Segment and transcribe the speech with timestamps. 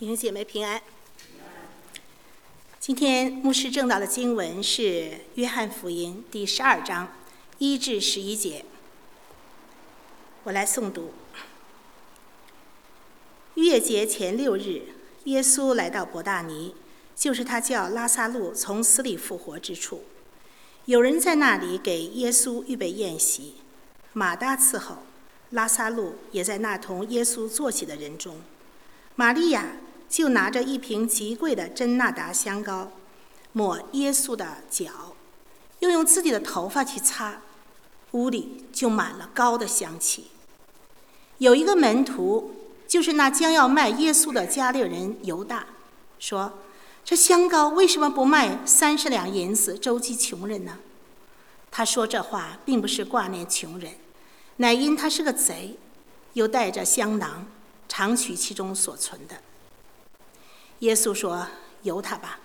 [0.00, 0.80] 弟兄姐妹平安。
[2.78, 4.82] 今天牧师正道的经文是
[5.34, 7.12] 《约翰福音》第十二章
[7.58, 8.64] 一至十一节，
[10.44, 11.12] 我来诵读。
[13.56, 14.84] 逾越节前六日，
[15.24, 16.74] 耶稣来到伯大尼，
[17.14, 20.04] 就是他叫拉萨路从死里复活之处。
[20.86, 23.56] 有人在那里给耶稣预备宴席，
[24.14, 25.02] 马大伺候，
[25.50, 28.40] 拉萨路也在那同耶稣坐起的人中。
[29.14, 29.72] 玛利亚。
[30.10, 32.90] 就拿着一瓶极贵的真纳达香膏，
[33.52, 35.14] 抹耶稣的脚，
[35.78, 37.40] 又用自己的头发去擦，
[38.10, 40.26] 屋里就满了膏的香气。
[41.38, 42.54] 有一个门徒，
[42.88, 45.64] 就是那将要卖耶稣的加略人犹大，
[46.18, 46.58] 说
[47.04, 50.78] ：“这香膏为什么不卖三十两银子周济穷人呢？”
[51.70, 53.92] 他说这话并不是挂念穷人，
[54.56, 55.78] 乃因他是个贼，
[56.32, 57.46] 又带着香囊，
[57.88, 59.36] 常取其中所存的。
[60.80, 61.46] 耶稣说
[61.82, 62.40] ：“由他吧，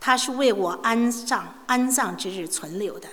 [0.00, 3.08] 他是为我安葬安葬之日存留的，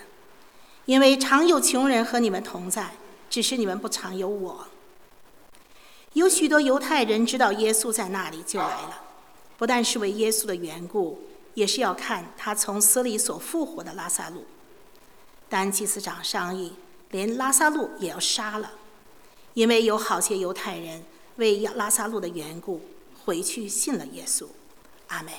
[0.85, 2.95] 因为常有穷人和你们同在，
[3.29, 4.67] 只是你们不常有我。”
[6.13, 9.01] 有许多犹太人知道耶稣在那里，就来了，
[9.57, 11.23] 不但是为耶稣的缘故，
[11.55, 14.45] 也是要看他从死里所复活的拉萨路。
[15.49, 16.73] 但祭司长商议，
[17.09, 18.73] 连拉萨路也要杀了，
[19.55, 21.03] 因为有好些犹太人
[21.37, 22.79] 为拉萨路的缘故。
[23.25, 24.47] 回去信了耶稣，
[25.07, 25.33] 阿门。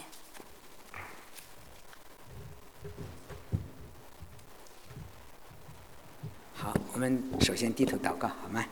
[6.55, 8.65] 好，我们首先低头祷告，好吗？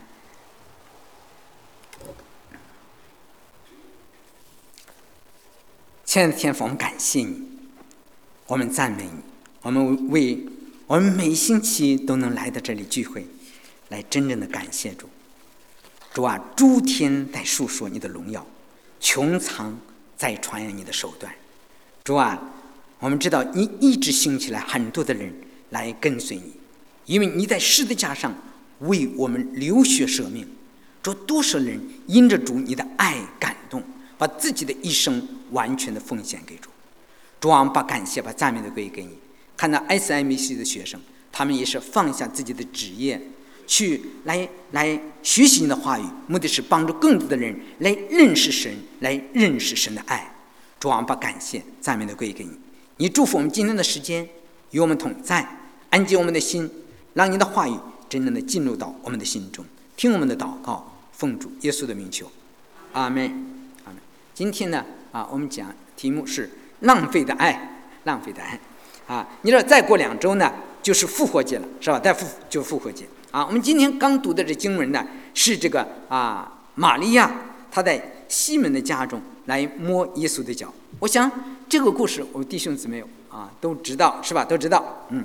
[6.06, 7.42] 亲爱的天父，我们感谢你，
[8.47, 9.20] 我们赞美你，
[9.60, 10.42] 我们为
[10.86, 13.26] 我们每星期都能来到这里聚会，
[13.91, 15.10] 来真正的感谢主。
[16.14, 18.47] 主啊，诸天在述说你的荣耀。
[19.03, 19.77] 穹苍
[20.17, 21.34] 在传扬你的手段，
[22.04, 22.41] 主啊，
[23.00, 25.34] 我们知道你一直兴起来很多的人
[25.71, 26.53] 来跟随你，
[27.06, 28.32] 因为你在十字架上
[28.78, 30.49] 为我们流血舍命，
[31.03, 33.82] 主多少人因着主你的爱感动，
[34.16, 36.71] 把自己的一生完全的奉献给主，
[37.41, 39.19] 主啊，把感谢把赞美的归给你。
[39.56, 41.00] 看到 S M C 的学生，
[41.32, 43.21] 他们也是放下自己的职业。
[43.72, 50.31] 去来来学习你的话语，目的是帮助更多的人来认识神，来认识神的爱。
[50.78, 52.50] 主啊，把感谢赞美的归给你。
[52.99, 54.28] 你祝福我们今天的时间
[54.72, 55.49] 与我们同在，
[55.88, 56.71] 安静我们的心，
[57.15, 57.75] 让你的话语
[58.11, 59.65] 真正的进入到我们的心中。
[59.97, 62.31] 听我们的祷告，奉主耶稣的名求，
[62.93, 63.25] 阿门，
[63.87, 63.97] 阿门。
[64.34, 66.50] 今天呢，啊，我们讲题目是
[66.81, 68.61] 浪费的爱，浪费的爱。
[69.06, 71.99] 啊，你知道再过两周呢，就是复活节了，是吧？
[71.99, 73.06] 再复就复活节。
[73.32, 77.34] 啊，我们今天刚读的这经文呢，是这个啊，玛利亚
[77.70, 80.72] 她在西门的家中来摸耶稣的脚。
[80.98, 81.28] 我想
[81.66, 84.44] 这个故事，我们弟兄姊妹啊都知道，是吧？
[84.44, 85.06] 都知道。
[85.09, 85.25] 嗯，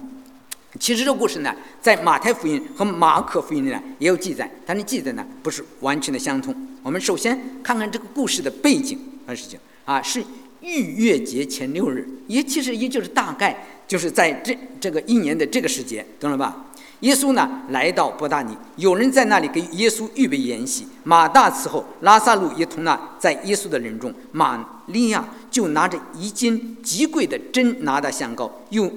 [0.79, 6.56] 其实这个故事呢，在马太福音和马可福音里呢也有记载，但是记载呢不是完全的相同。
[6.84, 8.97] 我们首先看看这个故事的背景
[9.28, 10.24] 和事情啊，是
[10.62, 16.63] 逾越节前六日，也其实也就是大概就是在这这个一年的这个时节，懂了吧？
[17.02, 20.88] 耶稣呢来到伯大尼，有人在那里给耶稣预备筵席。
[21.03, 24.13] 马大伺候，拉萨路也同那在耶稣的人中。
[24.31, 28.91] 玛利亚就拿着一斤极贵的真拿的香膏，用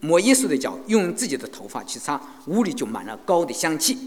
[0.00, 3.98] 抹耶稣的脚，用自己的头发去擦，屋里就满了膏的香气。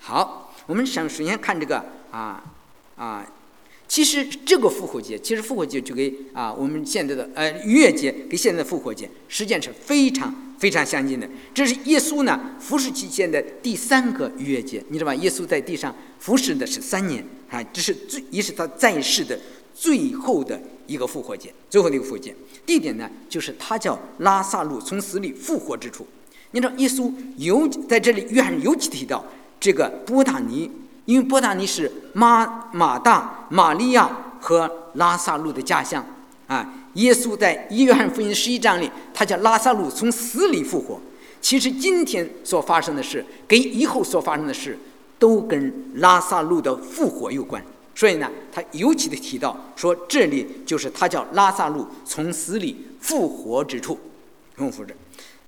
[0.00, 2.42] 好，我们想首先看这个啊
[2.96, 3.24] 啊。
[3.86, 11.28] 其实这个复活节，其实复活节就跟啊我们现在的呃逾越节跟现在的复活节，实际上是非常非常相近的。
[11.52, 15.14] 这是耶稣呢服侍期间的第三个逾越节，你知道吧？
[15.16, 19.38] 耶稣在地上服侍的是三年啊，这是最也是他在世的
[19.74, 22.34] 最后的一个复活节，最后的一个复活节。
[22.66, 26.06] 地点呢，就是他叫拉萨路从死里复活之处。
[26.50, 29.24] 你知道耶稣尤在这里约翰尤其提到
[29.60, 30.68] 这个波塔尼。
[31.04, 34.10] 因为波达尼是马马大、玛利亚
[34.40, 36.04] 和拉萨路的家乡
[36.46, 36.72] 啊。
[36.94, 41.00] 耶稣在约翰福音十一章里，他叫拉萨路从死里复活。
[41.40, 44.78] 其实今天所发生的事，跟以后所发生的事，
[45.18, 47.60] 都跟拉萨路的复活有关。
[47.96, 53.98] 所以呢，他尤其的提到说，这里就是他叫拉萨路从死里复活之处。
[54.54, 54.94] 复活着，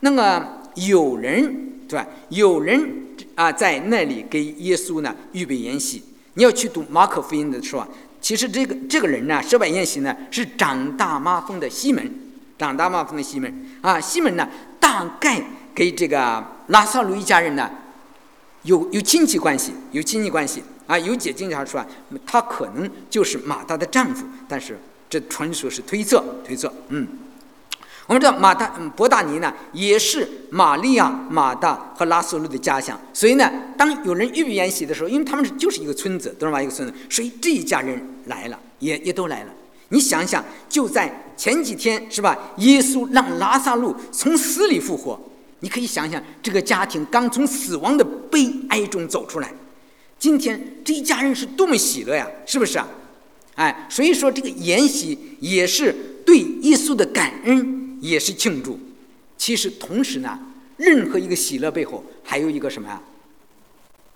[0.01, 0.45] 那么
[0.77, 2.07] 有人对吧？
[2.29, 3.03] 有人。
[3.35, 6.03] 啊，在那里给耶稣呢预备筵席。
[6.35, 7.89] 你要去读马可福音的时候啊，
[8.19, 12.11] 其实这个这个人呢，设摆宴席呢，是长大麻风的西门，
[12.59, 14.01] 长大麻风的西门啊。
[14.01, 14.49] 西门呢，
[14.81, 15.43] 大概
[15.75, 17.71] 给这个拉萨路一家人呢，
[18.63, 21.87] 有有亲戚关系，有亲戚关系啊，有解经家说啊，
[22.25, 24.79] 他可能就是马大的丈夫，但是
[25.11, 27.07] 这纯属是推测，推测，嗯。
[28.07, 36.63] 我们知道马大伯大尼呢，也是玛利亚、马大和拉苏路的家乡，所以呢，当有人预备宴席的时候，因为他们是就是一个村子，懂吗？
[36.63, 39.53] 一个村子，所以这一家人来了，也也都来了。
[39.89, 42.39] 你想想，就在前几天，是吧？
[42.59, 45.21] 耶稣让拉萨路从死里复活，
[45.61, 49.53] 你可以想想，这个家庭刚从死亡的悲哀中走出来，
[50.17, 52.87] 今天这一家人是多么喜乐呀，是不是啊？
[53.57, 55.93] 哎，所以说这个宴席也是
[56.25, 57.86] 对耶稣的感恩。
[58.01, 58.79] 也是庆祝，
[59.37, 60.39] 其实同时呢，
[60.77, 63.01] 任何一个喜乐背后还有一个什么呀？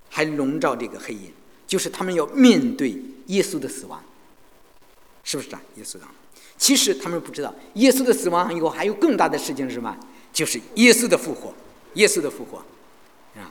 [0.09, 1.33] 还笼罩这个黑影，
[1.67, 4.03] 就是他们要面对耶稣的死亡，
[5.23, 5.61] 是不是啊？
[5.77, 6.01] 耶稣的，
[6.59, 9.97] 其实他们不知道，耶稣的死亡以后还有更大的事情是什么？
[10.33, 11.55] 就是耶稣的复活，
[11.95, 12.59] 耶稣的复活
[13.39, 13.51] 啊。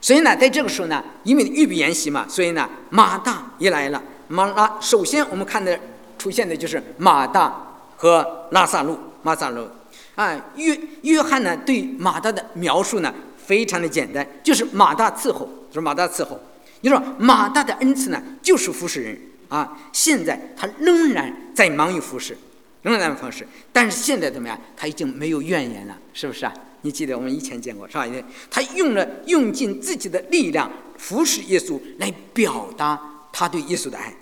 [0.00, 4.02] 所以呢，在这个时候呢，因为预备筵席嘛，所以呢，马大也来了。
[4.28, 5.80] 马拉首先我们看的
[6.18, 7.67] 出现的就是马大。
[7.98, 9.68] 和拉萨路，马萨路，
[10.14, 16.40] 啊，约约翰呢对马大的描述呢非常的简单，就是马大伺候，就是马大伺候。
[16.82, 22.38] 你说马大的恩赐呢就是服侍人啊，现在他仍然在忙于服侍，
[22.82, 24.56] 仍然在服侍，但是现在怎么样？
[24.76, 26.54] 他已经没有怨言了，是不是啊？
[26.82, 28.06] 你记得我们以前见过是吧？
[28.48, 32.96] 他用了用尽自己的力量服侍耶稣，来表达
[33.32, 34.14] 他对耶稣的爱，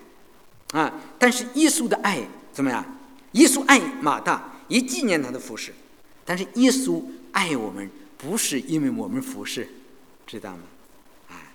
[0.71, 2.17] 啊，但是耶稣的爱
[2.51, 2.83] 怎么样？
[3.37, 5.73] 耶稣爱马大，也纪念他的服饰。
[6.25, 7.01] 但是耶稣
[7.31, 9.67] 爱我们，不是因为我们服饰，
[10.25, 10.63] 知道吗？
[11.29, 11.53] 啊，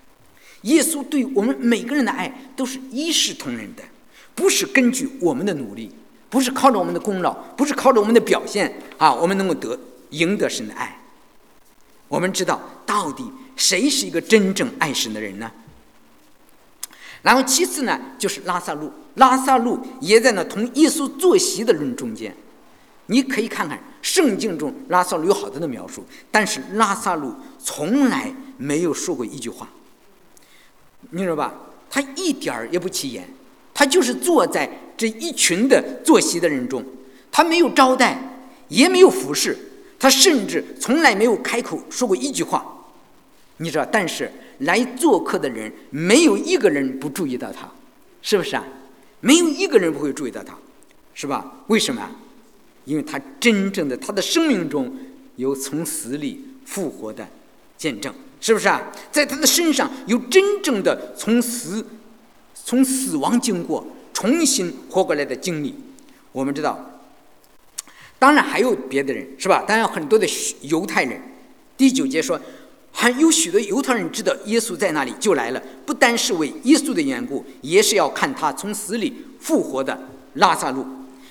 [0.62, 3.82] 耶稣对我们每个人的爱都是一视同仁的，
[4.34, 5.92] 不是根据我们的努力，
[6.30, 9.78] 不是靠着我们的功劳，不是靠着我们的表现啊，我们能够得
[10.10, 10.98] 赢得神的爱。
[12.08, 15.50] 我们知道，到底谁是一个真正爱神的人呢？
[17.22, 22.34] 然后其次呢，就是拉萨路，拉萨路也在那同耶稣坐席的人中间。
[23.06, 29.68] 你可以看看圣经中拉萨路有好多的描述，但是拉萨路从来没有说过一句话。
[31.10, 31.52] 你知道吧？
[31.90, 33.28] 他一点儿也不起眼，
[33.74, 36.84] 他就是坐在这一群的坐席的人中，
[37.30, 38.18] 他没有招待，
[38.68, 39.56] 也没有服侍，
[39.98, 42.64] 他甚至从来没有开口说过一句话。
[43.58, 44.30] 你知道，但是。
[44.58, 47.68] 来做客的人没有一个人不注意到他，
[48.20, 48.62] 是不是啊？
[49.22, 50.54] 没有一个人不会注意到他，
[51.14, 51.64] 是吧？
[51.68, 52.02] 为什么？
[52.84, 54.94] 因为他真正的他的生命中
[55.36, 57.26] 有从死里复活的
[57.78, 58.82] 见证，是不是啊？
[59.10, 61.86] 在他的身上有真正的从死
[62.54, 65.74] 从死亡经过重新活过来的经历。
[66.32, 67.00] 我们知道，
[68.18, 69.64] 当然还有别的人，是吧？
[69.66, 70.26] 当然很多的
[70.62, 71.20] 犹太人。
[71.76, 72.38] 第九节说。
[72.92, 75.62] 还有许多犹太人知道耶稣在那里，就来了。
[75.84, 79.98] 不单是为耶稣的缘故，也是要看他从死里复活的
[80.34, 80.86] 拉萨路。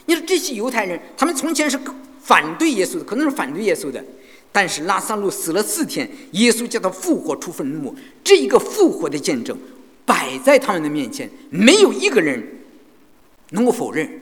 [0.08, 1.80] 你说这些犹太人，他们从前是
[2.22, 4.04] 反对耶稣的，可能是反对耶稣的。
[4.52, 9.58] 但是拉萨路死了四天，耶稣叫他复活出坟墓，这一个复活的见证
[10.06, 12.44] 摆在他们的面前，没有一个人
[13.52, 14.20] 能够否认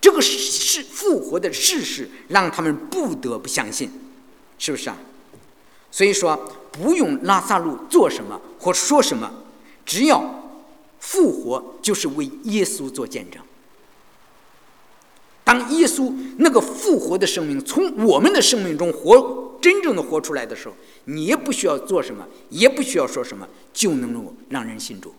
[0.00, 3.90] 这个是复活的事实，让他们不得不相信，
[4.56, 4.96] 是不是啊？
[5.90, 6.36] 所以说，
[6.70, 9.30] 不用拉萨路做什么或说什么，
[9.84, 10.22] 只要
[10.98, 13.42] 复活，就是为耶稣做见证。
[15.42, 20.74] 当耶稣那个复活的生命从我们的生命中活真正的活出来的时候，
[21.06, 25.12] 你也不需要做什么，也不需要说什么，就能够让人信主。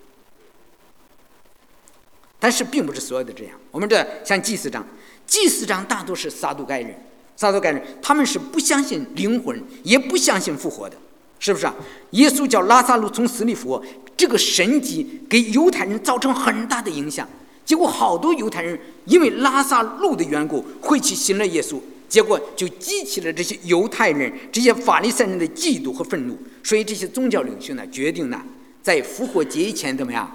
[2.39, 3.59] 但是，并不是所有的这样。
[3.69, 4.87] 我们这像祭司长，
[5.27, 7.10] 祭司长大多是撒都该人。
[7.41, 10.95] 撒都该人，他们是不相信灵魂，也不相信复活的，
[11.39, 11.73] 是不是啊？
[12.11, 13.83] 耶稣叫拉萨路从死里复活，
[14.15, 17.27] 这个神迹给犹太人造成很大的影响。
[17.65, 26.37] 结果好多犹太人因为拉萨路的缘故，会去信了耶稣，结果就激起了这些犹太人、这些法利赛人的嫉妒和愤怒。
[26.63, 28.39] 所以这些宗教领袖呢，决定呢，
[28.83, 30.29] 在复活节以前怎么样，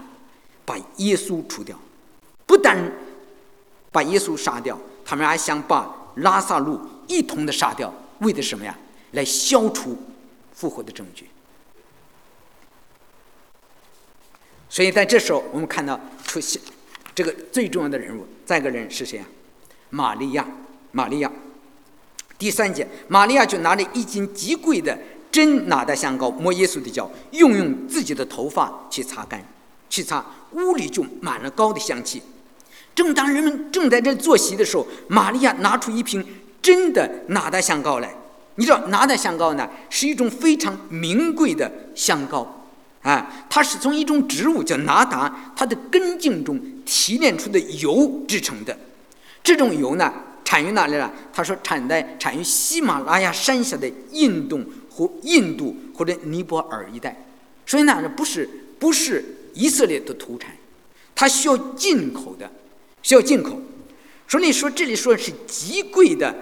[0.65, 1.79] 把耶稣除掉。
[2.47, 2.77] 不但
[3.93, 6.81] 把耶稣杀掉，他们还想把拉萨路。
[7.09, 8.77] 一同的杀掉，为的什么呀？
[9.13, 9.97] 来消除
[10.53, 11.29] 复活的证据。
[14.69, 16.61] 所以在这时候，我们看到出现
[17.15, 19.27] 这个最重要的人物，再一个人是谁啊？
[19.91, 20.47] 玛利亚，
[20.93, 21.33] 玛利亚。
[22.37, 24.99] 第三节，玛利亚就拿着一斤极贵的
[25.31, 29.43] 真拿的香膏抹耶稣的脚，用用自己的头发去擦干，
[29.89, 32.21] 去擦，屋里就满了膏的香气。
[32.95, 36.27] 正当人们正在这坐席的时候，玛利亚拿出一瓶。
[36.67, 38.13] 真的拿的香膏来，
[38.57, 42.67] 你知道拿的香膏呢，是一种非常名贵的香膏，
[43.03, 48.77] 啊，它是从一种植物叫拿达它的根茎中提炼出的油制成的。
[49.45, 50.13] 这种油呢，
[50.45, 51.09] 产于哪里呢？
[51.33, 57.25] 他说产在产于喜马拉雅山下的印度和印度或者尼泊尔一带，
[57.65, 58.49] 所以呢，不是
[58.81, 60.51] 不是以色列的土产，
[61.15, 62.51] 它需要进口的，
[63.03, 63.57] 需要进口。
[64.27, 66.35] 所以说这里说是极贵的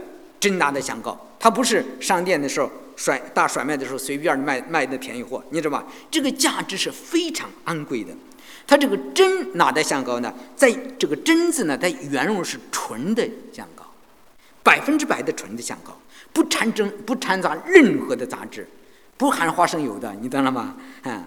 [0.45, 5.87] 真拿的香膏，它不是商店的时候甩大甩卖的时候随便卖卖的便宜货，你知道吧？
[6.11, 8.13] 这个价值是非常昂贵的。
[8.67, 13.91] 它这个真拿的香膏呢，在这个真字呢，它原用是纯的香膏，
[14.63, 15.99] 百分之百的纯的香膏，
[16.35, 18.69] 不掺真不掺杂任何的杂质，
[19.17, 20.77] 不含花生油的，你懂了吗？
[21.05, 21.25] 啊，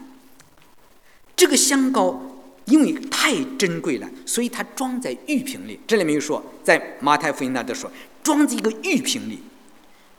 [1.35, 2.21] 这个香膏。
[2.67, 5.79] 因为太珍贵了，所以它装在玉瓶里。
[5.87, 7.89] 这里没有说，在马太福音那都说
[8.27, 9.39] 装在一个玉瓶里，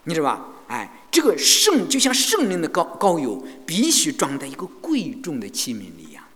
[0.04, 0.46] 你知道吧？
[0.68, 6.26] 哎，这个圣就像圣灵的膏膏油，必须装在一个贵重的器皿里呀。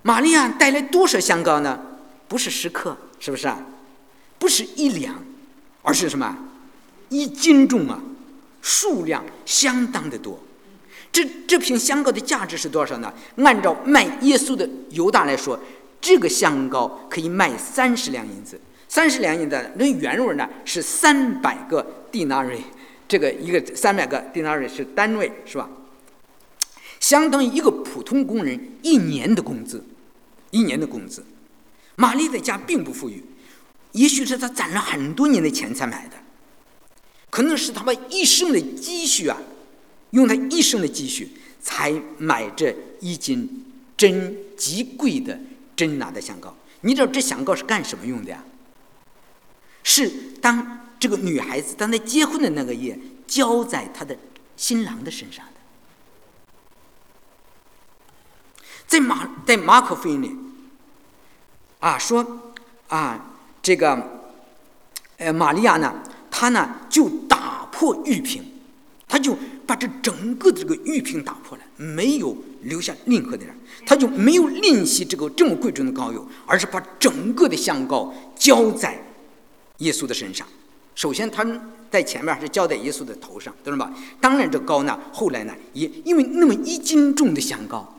[0.00, 1.78] 玛利亚带来多少香膏呢？
[2.28, 3.60] 不是十克，是不是啊？
[4.38, 5.22] 不是一两，
[5.82, 6.38] 而是什么？
[7.10, 8.00] 一斤重啊，
[8.62, 10.42] 数量相当的多。
[11.12, 13.12] 这这瓶香膏的价值是多少呢？
[13.36, 15.60] 按照卖耶稣的犹大来说，
[16.00, 18.58] 这个香膏可以卖三十两银子。
[18.88, 22.60] 三十两银子，那原文呢是三百个蒂纳瑞，
[23.08, 25.68] 这个一个三百个蒂纳瑞是单位，是吧？
[27.00, 29.84] 相当于一个普通工人一年的工资，
[30.50, 31.24] 一年的工资。
[31.96, 33.22] 玛丽的家并不富裕，
[33.92, 36.16] 也许是他攒了很多年的钱才买的，
[37.30, 39.38] 可能是他把一生的积蓄啊。
[40.10, 41.28] 用他一生的积蓄
[41.60, 43.64] 才买这一斤
[43.96, 45.36] 真极贵的
[45.74, 46.56] 真拿的香膏。
[46.82, 48.44] 你知道这香膏是干什么用的呀？
[49.84, 50.10] 是
[50.40, 52.98] 当这个女孩子当她结婚的那个夜
[53.28, 54.18] 浇在她的
[54.56, 55.52] 新郎的身上的。
[58.88, 60.36] 在马在马可福音里
[61.78, 62.52] 啊说
[62.88, 64.32] 啊这个
[65.18, 68.44] 呃玛利亚呢，她呢就打破玉瓶，
[69.06, 69.38] 她就。
[69.66, 79.02] 把这整个的这个玉瓶打破了，没有留下任何的人，他就没有吝惜这个这么贵重的膏油，而是把整个的香膏浇在
[79.78, 80.46] 耶稣的身上。
[80.94, 81.44] 首先，他
[81.90, 83.92] 在前面是浇在耶稣的头上，懂了吧？
[84.20, 87.96] 当然，这膏呢，后来呢，也因为那么一斤重的香膏，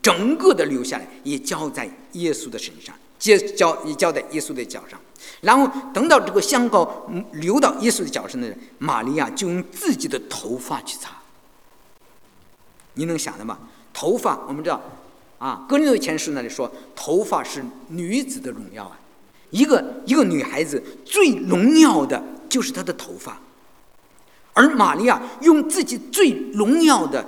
[0.00, 4.98] 整个的流下来，也浇在耶稣的身上，接浇也浇在耶稣的脚上。
[5.42, 11.10] 然后等到这个香膏流到耶稣的脚上的玛利亚就用自己的头发去擦。
[12.94, 13.58] 你能想的吗？
[13.92, 14.80] 头发我们知道，
[15.38, 18.98] 啊，《格林多前书》那里说，头发是女子的荣耀啊。
[19.50, 23.40] 一个一个女孩子最荣耀的就是她的头发，
[24.52, 27.24] 而玛利亚用自己最荣耀的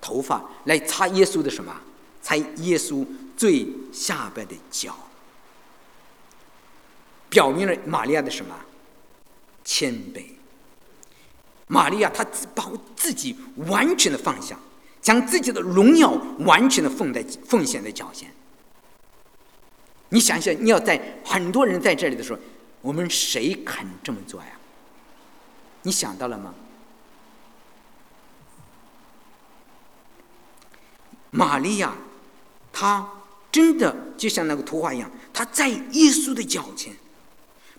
[0.00, 1.74] 头发来擦耶稣的什么？
[2.20, 4.94] 擦耶稣最下边的脚。
[7.30, 8.54] 表明了玛利亚的什么
[9.64, 10.24] 谦卑？
[11.66, 13.36] 玛利亚她把自己
[13.68, 14.58] 完全的放下，
[15.00, 18.30] 将自己的荣耀完全的奉在奉献在脚前。
[20.10, 22.38] 你想想，你要在很多人在这里的时候，
[22.80, 24.48] 我们谁肯这么做呀？
[25.82, 26.54] 你想到了吗？
[31.30, 31.94] 玛利亚，
[32.72, 33.06] 她
[33.52, 36.94] 真的就像那个图画一样，她在耶稣的脚前。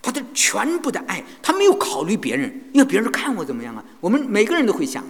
[0.01, 3.83] 她的全部的爱，她没有考虑别人，因为别人看我怎么样啊？
[3.99, 5.03] 我们每个人都会想，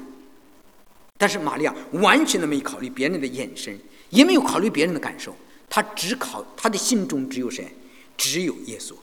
[1.18, 3.78] 但是玛利亚完全的没考虑别人的眼神，
[4.10, 5.36] 也没有考虑别人的感受，
[5.70, 7.76] 他只考他的心中只有谁？
[8.18, 8.94] 只有耶稣。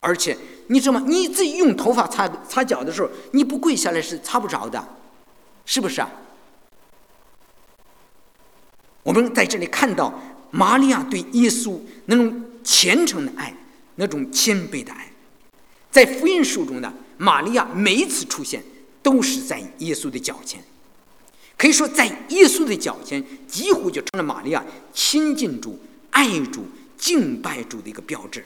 [0.00, 0.36] 而且
[0.68, 1.04] 你知道吗？
[1.06, 4.96] 你自己用头发擦擦脚的时候，你不跪下来是擦不着的，
[5.64, 6.10] 是不是啊？
[9.02, 10.12] 我们在这里看到
[10.50, 13.54] 玛利亚对耶稣那种虔诚的爱。
[13.96, 15.12] 那种谦卑的爱，
[15.90, 18.64] 在福音书中呢，玛利亚每一次出现
[19.02, 20.64] 都是在耶稣的脚前，
[21.60, 24.64] 可以说在耶稣的脚前，几乎就成了玛利亚
[24.94, 26.64] 亲近主、爱主、
[26.96, 28.42] 敬拜主的一个标志。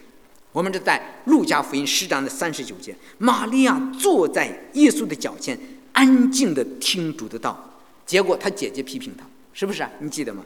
[0.50, 5.56] 我们这在路加福音十章的三十九节，玛利亚坐在耶稣的脚前，
[5.92, 9.88] 安静的听主的道，结果他姐姐批评他，是不是啊？
[10.00, 10.44] 你记得吗？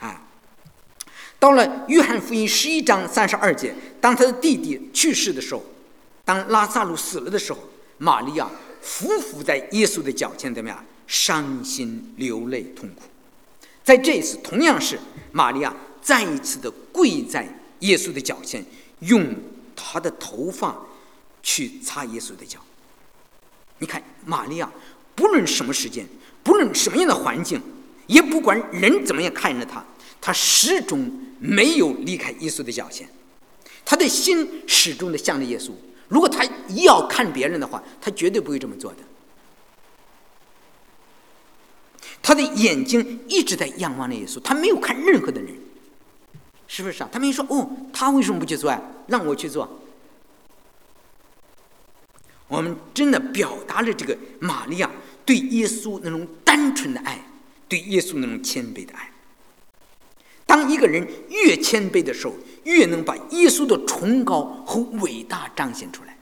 [0.00, 0.28] 啊。
[1.38, 5.64] 到了约翰福音十一章三十二节，当他的弟弟去世的时候，
[6.22, 7.60] 当拉萨路死了的时候，
[7.96, 8.50] 玛利亚
[8.84, 10.84] 匍匐在耶稣的脚前，怎么样？
[11.06, 13.02] 伤心流泪痛苦。
[13.82, 14.98] 在这一次，同样是
[15.32, 17.46] 玛利亚再一次的跪在
[17.80, 18.64] 耶稣的脚前，
[19.00, 19.34] 用
[19.76, 20.76] 他的头发
[21.42, 22.58] 去擦耶稣的脚。
[23.78, 24.72] 你看，玛利亚
[25.14, 26.06] 不论什么时间，
[26.42, 27.60] 不论什么样的环境，
[28.06, 29.84] 也不管人怎么样看着她，
[30.20, 33.06] 她始终没有离开耶稣的脚前，
[33.84, 35.72] 她的心始终的向着耶稣。
[36.08, 38.98] 如果她要看别人的话，她绝对不会这么做的。
[42.26, 45.54] 他的眼睛一直在仰望着耶稣，他没有看任何的人，
[46.66, 47.08] 是不是啊？
[47.12, 48.80] 他没说哦，他为什么不去做啊？
[49.08, 49.68] 让我去做。
[52.48, 54.90] 我们真的表达了这个玛利亚
[55.26, 57.22] 对耶稣那种单纯的爱，
[57.68, 59.12] 对耶稣那种谦卑的爱。
[60.46, 66.16] 当一个人越谦卑的时候，越能把耶稣的崇高和伟大彰显出来。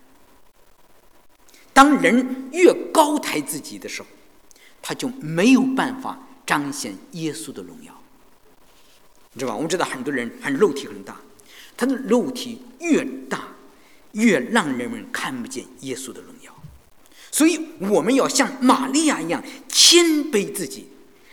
[1.72, 4.08] 当人越高抬自己的时候，
[4.82, 7.96] 他就没有办法彰显耶稣的荣耀，
[9.32, 9.56] 你知道吧？
[9.56, 11.16] 我们知道很多人很肉体很大，
[11.76, 13.44] 他的肉体越大，
[14.12, 16.52] 越让人们看不见耶稣的荣耀。
[17.30, 20.88] 所以我们要像玛利亚一样谦卑自己，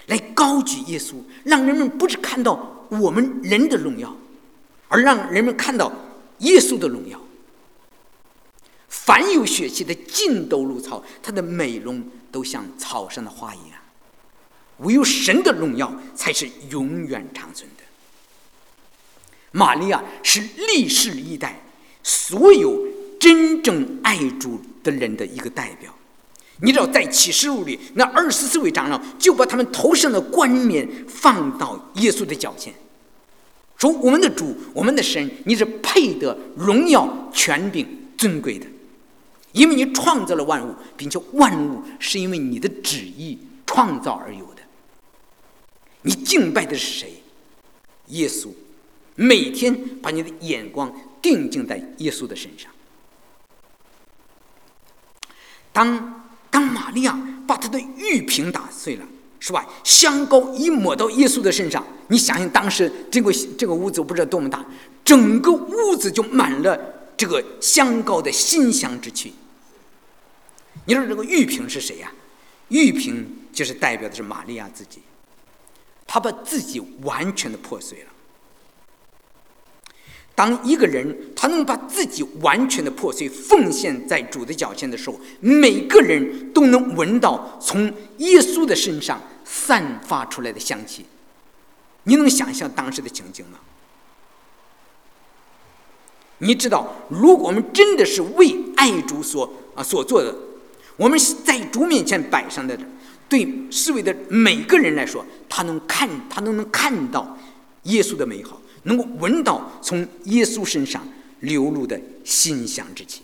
[0.08, 4.16] 来高举耶稣，让人们不是看到我们人的荣耀，
[4.88, 5.92] 而让人们看到
[6.38, 7.20] 耶稣的荣耀。
[8.90, 12.04] 凡有血气的，尽都如草，它的美容。
[12.32, 13.80] 都像草上的花一样，
[14.78, 17.84] 唯有神的荣耀才是永远长存的。
[19.52, 21.60] 玛利亚是历世历代
[22.04, 22.88] 所有
[23.20, 25.92] 真正爱主的人的一个代表。
[26.62, 32.72] 你知道，在启示录里，那二十四位长老就把他们头上的冠冕放到耶稣的脚前，
[33.76, 38.68] 说：“我们的主，我们的神，你是配得荣耀、权柄、尊贵的。”
[39.52, 44.62] 因为你创造了万物，并且万物是因为你的旨意创造而有的。
[46.04, 47.22] 你敬拜的是谁？
[48.08, 48.50] 耶稣。
[49.16, 50.90] 每天把你的眼光
[51.22, 52.72] 定睛在耶稣的身上。
[55.74, 59.06] 当当玛利亚把她的玉瓶打碎了，
[59.42, 59.68] 是吧？
[59.84, 64.66] 香膏一抹到耶稣的身上，你想想当时这个这个屋子不知道多么大，
[65.04, 66.80] 整个屋子就满了。
[67.20, 69.34] 这个香膏的馨香之气，
[70.86, 72.10] 你说这个玉瓶是谁呀？
[72.70, 75.02] 玉瓶就是代表的是玛利亚自己，
[76.08, 78.12] 她把自己完全的破碎了。
[80.34, 91.06] 当一个人他能把自己完全的破碎奉献在主的脚前的时候，每个人都能闻到从耶稣的身上散发出来的香气。
[92.04, 93.60] 你能想象当时的情景吗？
[96.40, 100.34] 你知道，如果我们真的是为爱主所啊所做的，
[100.98, 102.78] 我们在主面前摆上的，
[103.28, 107.38] 对四位的每个人来说，他能看，他都能看到
[107.84, 111.06] 耶稣的美好，能够闻到从耶稣身上
[111.42, 113.22] 流露的馨香之气。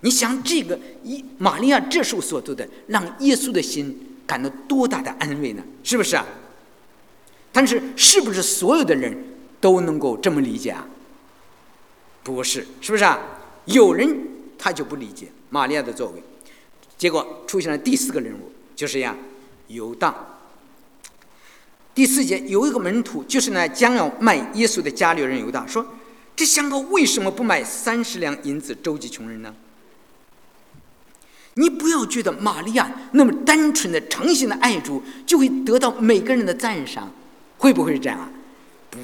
[0.00, 5.62] 你想，这个一玛利亚这时候所做的，让耶稣的心感到多大的安慰呢？
[5.82, 6.24] 是不是啊？
[7.52, 9.16] 但是，是不是所有的人？
[9.60, 10.86] 都能够这么理解啊？
[12.22, 13.18] 不是，是不是啊？
[13.66, 14.16] 有人
[14.58, 16.22] 他就不理解玛利亚的作为，
[16.98, 19.16] 结果出现了第四个人物，就是呀，
[19.68, 20.14] 犹大。
[21.94, 25.86] 第四节有一个门徒，就是呢将要卖耶稣的家里人犹大，说
[26.36, 29.54] ：“这香膏为什么不卖三十两银子周济穷人呢？”
[31.54, 37.10] 你不要觉得玛利亚那么单纯的、诚心的爱主，就会得到每个人的赞赏，
[37.56, 38.30] 会不会是这样啊？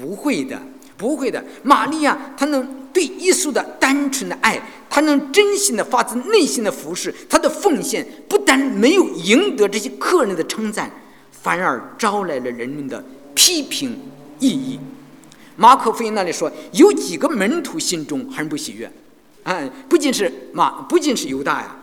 [0.01, 0.59] 不会的，
[0.97, 1.43] 不会的。
[1.63, 10.91] 玛利亚，她能对耶稣的单纯的爱，她能真心的发自内心的服侍，她的奉献不但没有赢得这些客人的称赞，
[11.31, 13.03] 反而招来了人们的
[13.35, 13.97] 批评
[14.39, 14.79] 异议。
[15.55, 18.91] 马可福音那里说，有几个门徒心中很不喜悦，
[19.43, 21.75] 哎，不仅是马，不仅是犹大呀，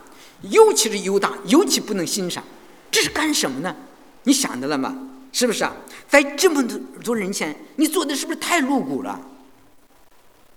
[0.43, 2.43] 尤其是犹大，尤其不能欣赏。
[2.91, 3.77] 这是干什么呢？
[4.25, 4.97] 你想到了吗？
[5.33, 5.75] 是不是啊？
[6.09, 9.21] 在这么多多人前，你做的是不是太露骨了？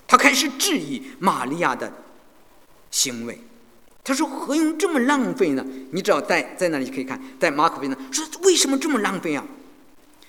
[0.07, 1.91] 他开始质疑玛利亚的
[2.91, 3.39] 行为。
[4.03, 9.45] 他说：“何用这么浪费呢？”你只要在在那里可以看，在马可福音说：“为什么这么浪费啊？”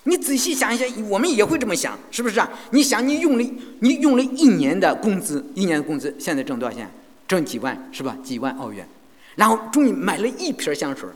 [0.05, 2.49] 你仔细想一下，我们也会这么想，是不是啊？
[2.71, 3.45] 你想，你用了
[3.81, 6.89] 你用了一年的工资，一年的工资现在挣多少钱？
[7.27, 8.17] 挣几万是吧？
[8.23, 8.87] 几万澳元，
[9.35, 11.09] 然后终于买了一瓶香水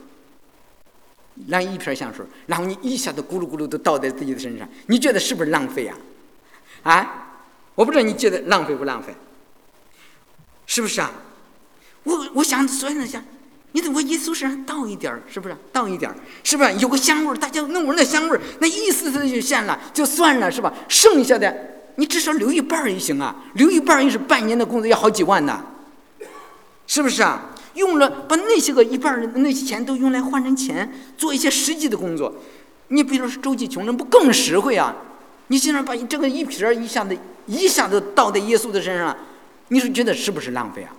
[1.46, 5.94] 拿一瓶香水，然后你一下子咕噜咕噜都倒在自己的身上，你觉得是不是浪费呀？
[6.82, 7.30] 啊，
[7.74, 9.14] 我不知道你觉得浪费不浪费？
[10.66, 11.10] 是不是啊？
[12.04, 13.24] 我我想所有人想，
[13.72, 15.56] 你怎么耶稣身上倒一点儿，是不是？
[15.72, 16.72] 倒一点儿，是不是？
[16.74, 20.72] 有个香味儿，大家能闻到香味儿，那意思思就现了，就算了，是吧？
[20.88, 21.54] 剩下的
[21.96, 25.64] 你至少留一半儿也行啊，留一半儿也是半年的工资，要好几万呢，
[26.86, 27.50] 是不是啊？
[27.78, 32.34] 用了把那些个一半儿的那些钱都用来换成钱，做一些实际的工作。
[32.88, 34.94] 你比如说周济穷人，不更实惠啊？
[35.46, 39.16] 你竟然把你这个一撇儿一下子一下子倒在耶稣的身上，
[39.68, 40.92] 你是觉得是不是浪费啊？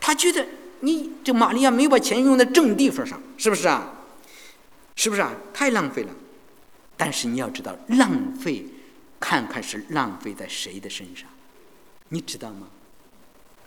[0.00, 0.44] 他觉得
[0.80, 3.92] 你这玛利亚没有把钱用在正地方上，是不是啊？
[4.96, 5.32] 是不是啊？
[5.52, 6.10] 太浪费了。
[6.96, 8.64] 但是你要知道，浪费，
[9.20, 11.28] 看看是浪费在谁的身上，
[12.08, 12.66] 你知道吗？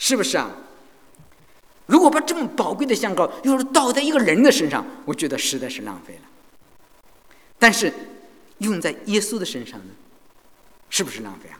[0.05, 0.51] 是不是啊？
[1.85, 6.21] 如果把这么宝贵的香膏要是倒在一个人的身上，我觉得实在是浪费了。
[7.57, 7.93] 但是
[8.57, 9.93] 用在耶稣的身上呢，
[10.89, 11.57] 是不是浪费啊？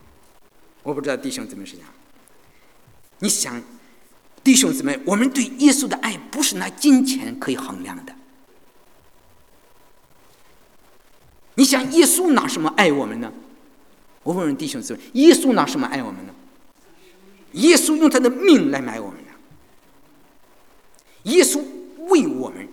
[0.82, 1.88] 我不知道弟兄姊妹是样。
[3.19, 3.63] 你想？
[4.43, 8.13] 弟兄姊妹，我们对耶稣的爱不是拿金钱可以衡量的。
[11.56, 13.32] 你想，耶稣拿什么爱我们呢？
[14.21, 16.33] 我问问弟兄姊妹，耶稣拿什么爱我们呢？
[17.53, 19.31] 耶稣用他的命来买我们的。
[21.31, 21.63] 耶稣
[22.09, 22.67] 为我们，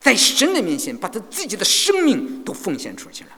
[0.00, 3.30] 在神的面前把他自己的生命都奉献出去了。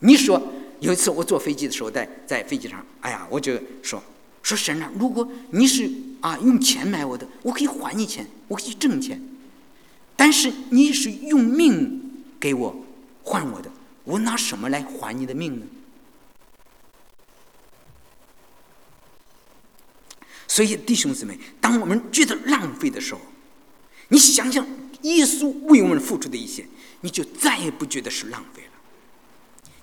[0.00, 0.40] 你说，
[0.80, 4.02] 有一次我坐飞机的时候，在在飞机上，哎呀，我就说。
[4.42, 5.88] 说神啊，如果你是
[6.20, 9.22] 啊用钱买我的，我可以还你钱，我可以挣钱。
[10.16, 12.84] 但是你是用命给我
[13.22, 13.70] 换我的，
[14.02, 15.66] 我拿什么来还你的命呢？
[20.52, 23.20] 所以弟兄姊妹，当我们觉得浪费的时候，
[24.08, 24.62] 你想想
[25.00, 26.66] 耶稣为我们付出的一切，
[27.00, 28.68] 你就再也不觉得是浪费了。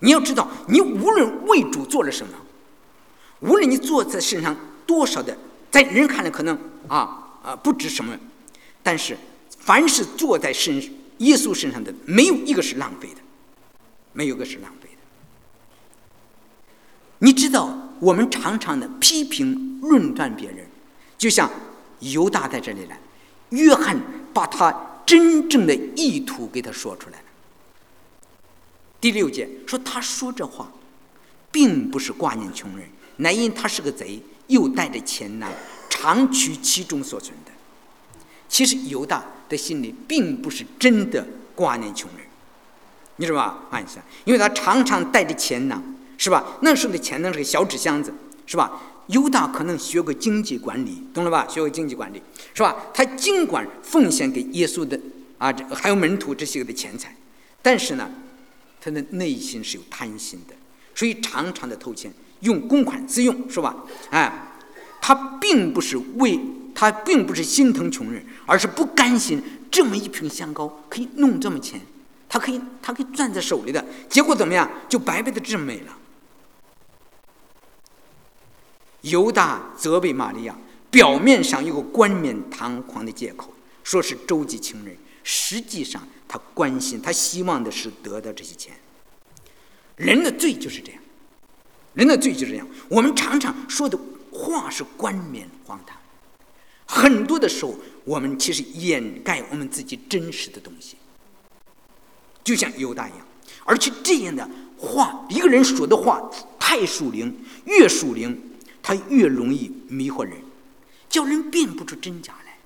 [0.01, 2.33] 你要知道，你无论为主做了什么。
[3.39, 4.55] 无论你做在身上
[4.85, 5.35] 多少的，
[5.71, 6.55] 在人看来可能
[6.87, 8.15] 啊啊不值什么，
[8.83, 9.17] 但是
[9.57, 10.75] 凡是坐在身
[11.17, 13.21] 耶稣身上的，没有一个是浪费的，
[14.13, 14.97] 没有一个是浪费的。
[17.17, 20.65] 你知道，我们常常的批评论断别人，
[21.17, 21.49] 就像
[21.99, 22.99] 犹大在这里来，
[23.49, 23.99] 约翰
[24.33, 27.25] 把他真正的意图给他说出来了。
[29.01, 30.71] 第六节说，他说这话，
[31.51, 32.87] 并不是挂念穷人。
[33.17, 35.51] 乃因他是个贼，又带着钱囊，
[35.89, 37.51] 常取其中所存的。
[38.47, 42.25] 其实犹大的心里并不是真的挂念穷人，
[43.17, 43.59] 你知道吧？
[43.71, 45.83] 按一下，因为他常常带着钱囊，
[46.19, 46.57] 是吧？
[46.61, 48.13] 那时候的钱囊是个小纸箱子，
[48.45, 48.81] 是吧？
[49.07, 51.47] 犹大可能学过经济管理，懂了吧？
[51.49, 52.21] 学过经济管理，
[52.53, 52.75] 是吧？
[52.93, 54.99] 他尽管奉献给耶稣的
[55.37, 57.15] 啊，这还有门徒这些个的钱财，
[57.61, 58.11] 但是呢，
[58.81, 60.53] 他的内心是有贪心的，
[60.93, 62.13] 所以常常的偷钱。
[62.41, 63.75] 用公款自用是吧？
[64.11, 64.53] 哎，
[65.01, 66.39] 他并不是为
[66.75, 71.81] 他并不是心疼穷人，而是不甘心这么一瓶香膏可以弄这么钱，
[72.27, 74.69] 他可以他可以攥在手里的，结果怎么样？
[74.87, 75.95] 就白白的这么没了。
[79.01, 80.57] 犹大责备玛利亚，
[80.91, 88.73] 表面上有个冠冕堂皇的借口，说是周济情人，实际上他关心他希望的是得到这些钱。
[89.95, 91.01] 人的罪就是这样。
[91.93, 93.97] 人的罪就是这样，我们常常说的
[94.31, 95.97] 话是冠冕荒唐，
[96.85, 100.95] 很多的时候我们其实掩盖我们自己真实的东西，
[102.43, 103.19] 就像犹大一样。
[103.65, 107.35] 而且这样的话，一个人说的话太属灵，
[107.65, 108.48] 越属灵，
[108.89, 110.35] 他越容易迷惑人，
[111.07, 112.57] 叫人辨不出真假来。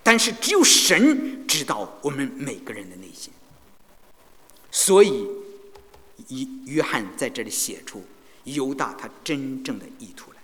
[0.00, 3.32] 但是只有神知道我们每个人的内心，
[4.70, 5.26] 所以，
[6.28, 8.04] 约约翰在这里写出。
[8.44, 10.38] 犹大他真正的意图来，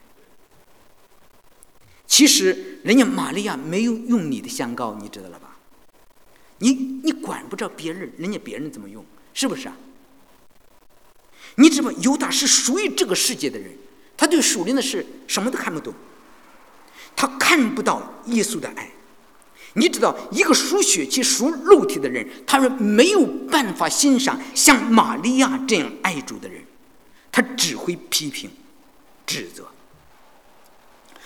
[2.05, 5.57] 其实人家玛利亚没有用你的香膏，你知道了吧？
[6.59, 6.73] 你
[7.05, 9.77] 你管不着别人，人家别人怎么用，是不是啊？
[11.55, 13.71] 你知道犹大是属于这个世界的人，
[14.23, 15.93] 他对属灵的事什么都看不懂，
[17.17, 18.89] 他看不到耶稣的爱。
[19.73, 26.63] 你知道，一个属血气、属肉体的人，他是没有办法欣赏像玛利亚这样爱主的人。
[27.33, 28.49] 他只会批评、
[29.27, 29.67] 指责，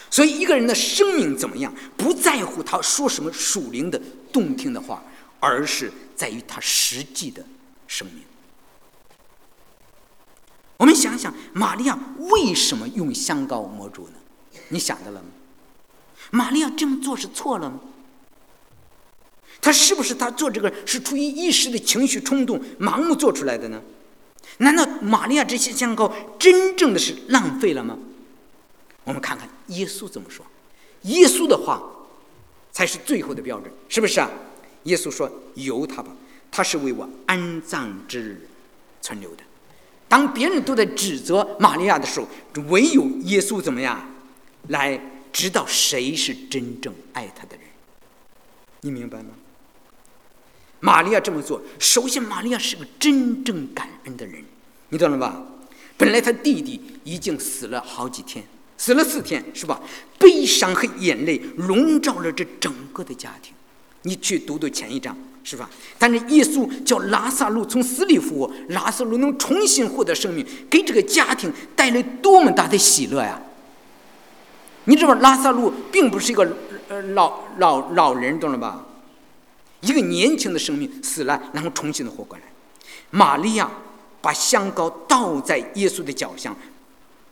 [0.09, 4.01] 所以一个人的生命怎么样，不在乎他说什么属灵的
[4.33, 5.05] 动听的话，
[5.39, 7.45] 而是在于他实际的
[7.87, 8.23] 生命。
[10.77, 14.15] 我们想想，玛利亚为什么用香膏抹主呢？
[14.69, 15.29] 你想到了吗？
[16.31, 17.81] 玛利亚这么做是错了吗？
[19.61, 23.81] 他是不是他做这个是出于一时的情绪冲动、盲目做出来的呢？
[24.59, 27.99] 难道玛利亚这些香膏真正的是浪费了吗？
[29.05, 30.45] 我们看看耶稣怎么说。
[31.03, 31.83] 耶稣的话
[32.73, 34.31] 才是最后的标准，是不是啊？
[34.85, 36.15] 耶稣说：“由他吧，
[36.51, 38.49] 他是为我安葬之日
[39.01, 39.43] 存留的。
[40.09, 42.29] 当别人都在指责玛利亚的时候，
[42.69, 44.09] 唯有耶稣怎么样
[44.69, 45.01] 来
[45.33, 47.65] 知道谁是真正爱他的人？
[48.83, 49.31] 你明白吗？
[50.79, 54.45] 玛利亚这么做，首先玛利亚是个真正感恩的人，
[54.91, 55.43] 你懂了吧？
[55.97, 59.81] 本来他弟弟已经死了好几天，死了四天，是吧？
[60.21, 63.55] 悲伤和眼泪笼罩了这整个的家庭。
[64.07, 65.15] 你去读读前一章。
[65.49, 65.71] 是吧？
[65.97, 73.41] 但是耶稣叫拉萨路从死里复活，拉萨路能重新获得生命，给这个家庭带来多么大的喜乐呀！
[74.87, 76.57] 你知道拉萨路并不是一个
[76.89, 78.85] 呃老老老人，懂了吧？
[79.83, 82.43] 一个年轻的生命死了，然后重新的活过来。
[83.13, 83.71] 玛利亚
[84.21, 86.53] 把香膏倒在耶稣的脚下，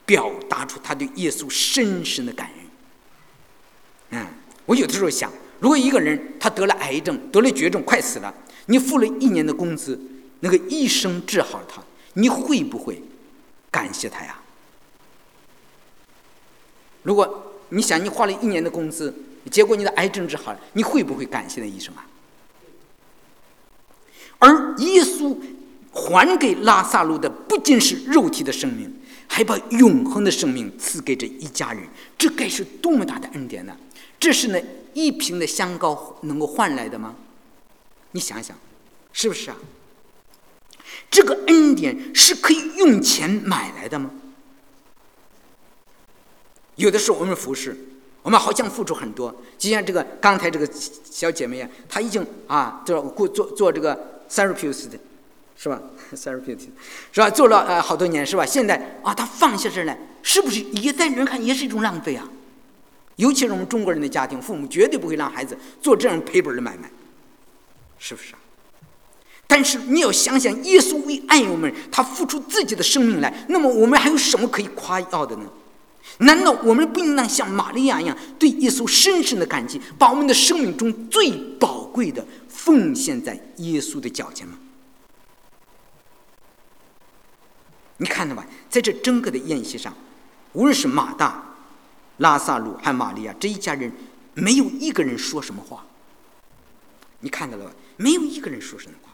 [0.07, 4.21] 表达出他对耶稣深深的感恩。
[4.21, 4.27] 嗯，
[4.67, 5.29] 我有的时候想。
[5.61, 8.35] 如果一个人他得了癌症，得了绝症，快死了，
[8.67, 9.99] 你付了一年的工资，
[10.40, 11.83] 那个医生治好了他，
[12.14, 13.03] 你会不会
[13.71, 14.40] 感谢他呀？
[17.03, 19.14] 如果你想你花了一年的工资，
[19.51, 22.07] 结果你的癌症治好了，你会不会感谢那医生啊？
[24.38, 25.37] 而耶稣
[25.93, 28.93] 还给拉萨路的不仅是肉体的生命，
[29.35, 31.83] 还把永恒的生命赐给这一家人，
[32.16, 33.77] 这该是多么大的恩典呢？
[34.20, 34.61] 这是呢。
[34.94, 37.16] 一瓶的香膏能够换来的吗？
[38.12, 38.57] 你想想，
[39.12, 39.57] 是不是啊？
[41.11, 44.12] 这个恩典是可以用钱买来的吗？
[46.77, 47.77] 有的时候我们服侍，
[48.23, 50.70] 我们好像付出很多，就像这个刚才这个
[51.11, 54.99] 小姐妹啊，她已经啊做过做做这个 therapist 的，
[55.57, 55.81] 是吧
[56.14, 56.71] 三十平米
[57.12, 57.31] 是吧？
[57.31, 58.45] 做了呃好多年是吧？
[58.45, 62.29] 现在啊，他放下这来，是不是也在人看也是一种浪费啊？
[63.17, 66.90] 尤其是我们中国人的家庭，父母绝对不会让孩子做这样赔本的买卖，
[67.99, 68.38] 是不是啊？
[69.47, 75.45] 但是你要想想，耶稣为爱我们，他付出自己的生命来，那么我们还有什么可以夸耀的呢？
[76.19, 84.59] 难道我们不应当像玛利亚一样，对耶稣深深的感激，把我们的生命中最宝贵的奉献在耶稣的脚前吗？
[88.05, 89.90] 你看到吧，在这整个的宴席上，
[90.53, 91.43] 无论是马大。
[92.19, 93.90] 拉萨路和玛利亚这一家人，
[94.35, 95.85] 没有一个人说什么话。
[97.21, 97.73] 你看到了吧？
[97.97, 99.11] 没有一个人说什么话。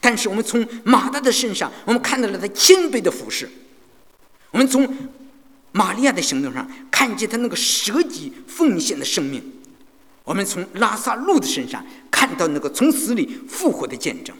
[0.00, 3.46] 但是我们从马大的身上，我们看到了他谦卑的服饰；
[4.50, 4.88] 我们从
[5.70, 9.40] 玛利亚的行动上，看见他那个舍己奉献的生命；
[10.24, 14.34] 我们从拉萨路的身上，看到那个从死里复活的见证。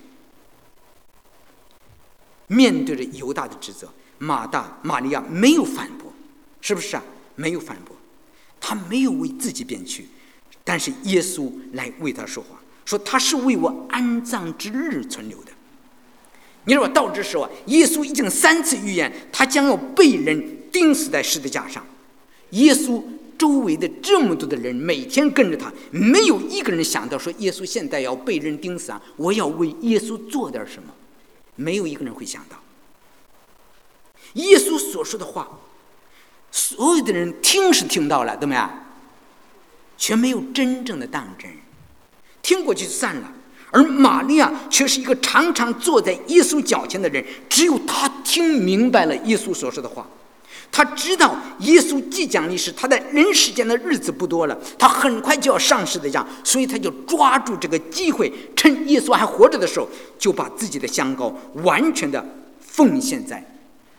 [2.50, 6.12] 面对着犹大的指责，马大、玛利亚没有反驳，
[6.60, 7.02] 是不是啊？
[7.36, 7.94] 没有反驳。
[8.60, 10.06] 他没有为自己辩屈，
[10.64, 15.52] 但是耶稣来为他说话，说他是为我安葬之日存留的。
[16.64, 21.82] 你说到这时候啊，耶稣已经三次预言他将要被人钉死在十字架上。
[22.50, 23.00] 耶稣
[23.38, 29.00] 周围的这么多的人每天跟着他，没有一个人想到说耶稣现在要被人钉死啊！
[29.16, 30.92] 我要为耶稣做点什么，
[31.56, 32.56] 没有一个人会想到。
[34.34, 35.48] 耶稣所说的话。
[36.52, 38.68] 所有的人听是听到了，怎么样？
[39.96, 41.48] 却没有真正的当真，
[42.42, 43.32] 听过去算了。
[43.70, 50.08] 而玛利亚却是一个常常坐在耶稣脚前的人，只有他听明白了耶稣所说的话。
[50.72, 62.24] 他知道耶稣即将离世，他在人世间的日子不多了，他很快就要上世的样，所以他就抓住这个机会，趁耶稣还活着的时候，就把自己的香膏完全的
[62.60, 63.44] 奉献在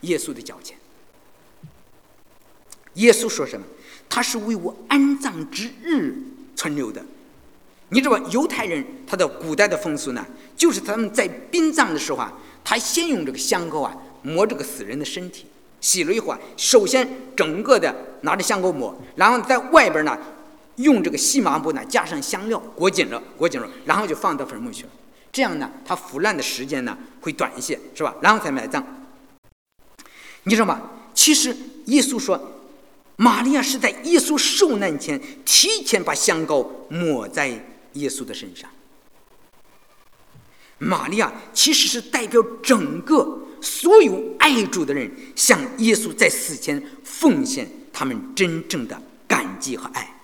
[0.02, 0.76] 耶稣的脚前。
[2.94, 3.66] 耶稣说什么？
[4.08, 6.14] 他是为我安葬之日
[6.54, 7.02] 存留的。
[7.88, 12.32] 你知道犹太人他的古代的风俗呢，就是他们在殡葬的时候啊，
[12.64, 15.46] 他先用这个香膏啊抹这个死人的身体，
[15.82, 20.18] 洗了一会儿，首先整个的拿着香膏抹，然后在外边呢
[20.76, 24.88] 用这个细麻布呢加上香料裹紧了，裹紧了，然后就放到坟墓去了。
[25.30, 28.14] 这样呢，它腐烂的时间呢会短一些，是吧？
[28.22, 28.82] 然后才埋葬。
[30.44, 30.80] 你知道吗？
[31.12, 32.40] 其实耶稣说。
[33.16, 37.46] 玛利亚是在耶稣受难前提前把香膏抹在
[37.92, 38.68] 耶稣的身上。
[40.78, 50.14] 玛利亚其实是代表整个所有爱主的人向耶稣在死前奉献他们真正的感激和爱。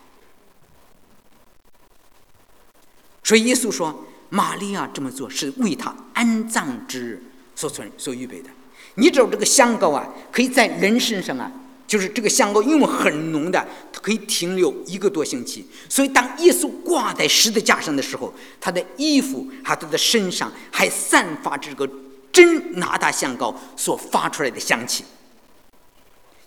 [3.23, 7.23] 所以耶稣说，玛利亚这么做是为他安葬之日
[7.55, 8.51] 所存所预备的。
[8.97, 11.51] 你知道这个香膏啊，可以在人身上啊。
[11.87, 15.67] 就是这个香膏，因为很浓的，它可以停留一个多星期。
[15.89, 21.91] 所以，当耶稣挂在十字架上的时候，他的衣服还他的身上还散发着这个
[22.33, 25.05] 真拿大香膏所发出来的香气。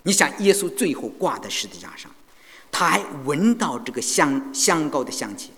[0.04, 2.10] 你想，耶稣最后挂在十字架上，
[2.72, 5.52] 他还闻到这个香香膏的香气，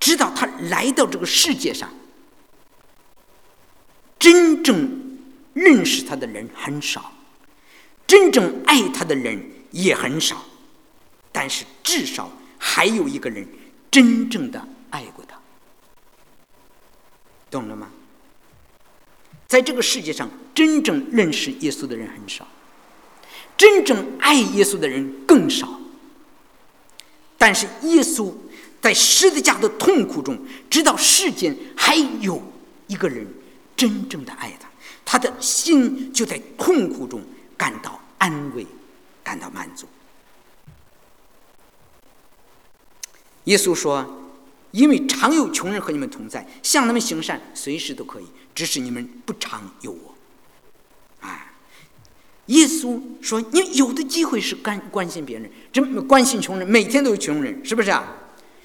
[0.00, 1.90] 直到他来到这个世界上，
[4.18, 5.18] 真正
[5.52, 7.12] 认识他的人很少，
[8.06, 10.42] 真正爱他的人也很少，
[11.30, 13.46] 但是至少还有一个人
[13.90, 15.38] 真正的爱过他，
[17.50, 17.90] 懂了吗？
[19.52, 22.48] 在这个世界上，真正认识耶稣的人很少。
[23.54, 25.78] 真正爱耶稣的人更少，
[27.36, 28.32] 但是耶稣
[28.80, 30.38] 在十字架的痛苦中，
[30.70, 32.42] 知道世间还有
[32.86, 33.26] 一个人
[33.76, 34.70] 真正的爱他，
[35.04, 37.22] 他的心就在痛苦中
[37.54, 38.66] 感到安慰，
[39.22, 39.86] 感到满足。
[43.44, 44.30] 耶稣说
[44.72, 50.14] ：“因为常有穷人和你们同在，向他们行善，随时都可以，只是你们不常有我。”
[52.46, 58.04] 耶稣说：“你有的机会是关关心别人，这关心穷人，每天都有穷人，是不是啊？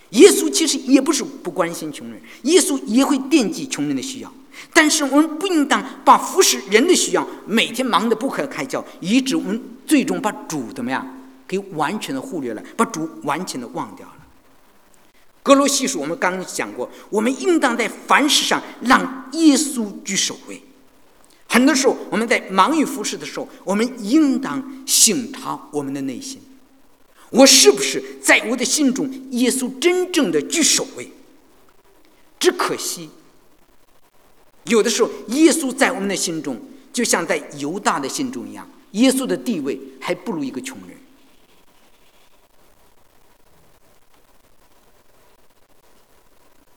[0.09, 4.33] 耶稣其实也不是不关心穷人，耶稣也会惦记穷人的需要。
[4.73, 11.07] 但是我们不应当把服侍人的需要每天忙得不可开交，以致我们最终把主怎么样
[11.47, 14.16] 给完全的忽略了，把主完全的忘掉了。
[15.47, 20.61] 格罗西书我们刚刚讲过，我们应当在凡事上让耶稣居首位。”
[21.47, 26.41] 很多时候，我们在忙于服侍的时候，我们应当省察我们的内心：
[27.29, 31.09] 我是不是在我的心中，耶稣真正的居首位？
[32.37, 33.09] 只可惜，
[34.65, 36.59] 有的时候，耶稣在我们的心中，
[36.91, 40.96] 就像在犹大的心中一样，耶稣的地位还不如一个穷人。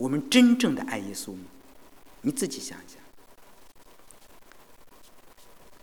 [0.01, 1.41] 我们真正的爱耶稣吗？
[2.23, 2.99] 你自己想一想。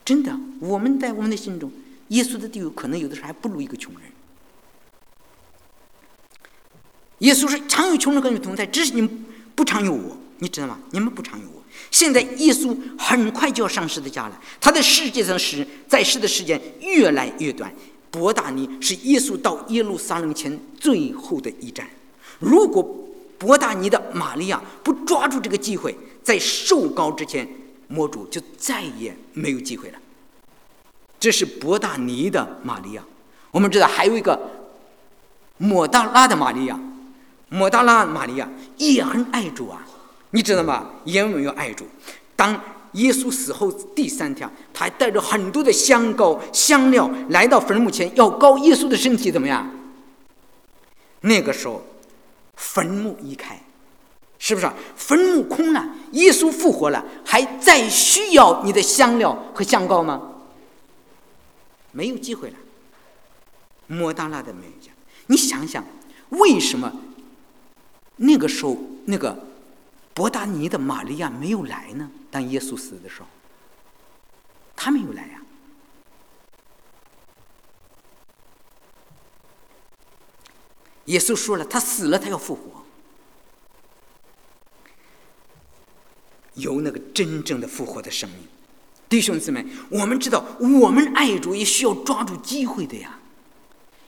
[0.04, 1.72] 真的，我们在我们的心中，
[2.08, 4.02] 耶稣的地位可能有的时候还不如一个穷人。
[7.20, 10.80] 耶稣说：“常有穷人和你同在，只是你们不常有我，你知道吗？
[10.90, 17.72] 你们不常有我。”现在耶稣很快就要上十字架了，他在世界上时在世的时间越来越短。
[18.10, 21.88] 伯大尼是耶稣到耶路撒冷前最后的一站。
[22.40, 23.07] 如果
[23.38, 27.48] 伯大尼的玛利亚不抓住这个机会，在受膏之前。
[27.90, 30.00] 魔主就再也没有机会了。
[31.18, 33.04] 这是伯大尼的玛利亚。
[33.50, 34.38] 我们知道还有一个
[35.58, 36.78] 抹大拉的玛利亚，
[37.48, 39.88] 抹大拉玛利亚也很爱主啊，
[40.32, 40.90] 你知道吗？
[41.06, 41.86] 也没有爱主。
[42.36, 49.66] 当耶稣死后第三天，他还带着很多的香膏、香料来到坟墓前，要膏耶稣的身体，怎么样？
[51.22, 51.87] 那个时候，
[52.58, 53.58] 坟墓一开。
[54.40, 55.96] 是不是坟墓空了？
[56.12, 60.34] 耶稣复活了，还再需要你的香料和香膏吗？
[61.92, 62.56] 没有机会了。
[63.88, 64.92] 莫大拉的没有，
[65.26, 65.84] 你想想，
[66.30, 66.94] 为什么
[68.18, 69.36] 那个时候那个
[70.14, 72.12] 伯达尼的玛利亚没有来呢？
[72.30, 73.28] 当耶稣死的时候，
[74.76, 75.42] 他没有来呀。
[81.08, 82.84] 耶稣说了，他死了，他要复活。
[86.54, 88.40] 有那个真正的复活的生命，
[89.08, 93.20] 弟兄姊妹，我们知道，我们爱主也需要抓住机会的呀。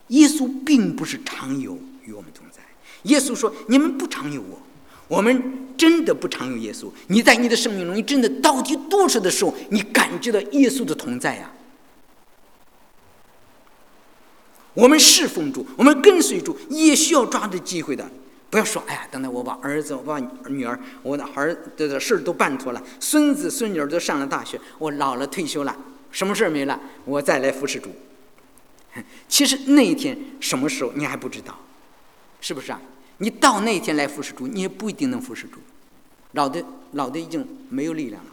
[0.08, 2.64] 耶稣并不是常有与我们同在。
[3.04, 4.60] 耶稣说：“你们不常有我，
[5.08, 6.90] 我们真的不常有耶稣。
[7.08, 11.52] 你在你的生命中，你真的到底多少的时候，你感觉到耶稣的同在呀？
[14.74, 18.10] 我们侍奉主，我们跟随主，也需要抓住机会的。”
[18.52, 25.78] 不要说，哎呀，等等，我把儿子，我把女儿，我的儿子的事儿都办妥了，孙子孙女都上了大学，我老了退休了，
[26.10, 27.92] 什么事儿没了，我再来服侍主。
[29.28, 31.60] 其实那一天什么时候你还不知道，
[32.42, 32.82] 是不是啊？
[33.20, 35.60] 你到那一天来服侍主，你也不一定能服侍主，
[36.32, 38.32] 老的老的已经没有力量了。